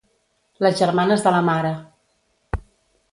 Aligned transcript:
Les 0.65 0.79
germanes 0.83 1.25
de 1.27 1.33
la 1.37 1.43
mare. 1.49 1.73